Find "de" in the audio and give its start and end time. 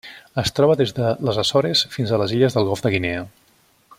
0.99-1.11, 2.87-2.95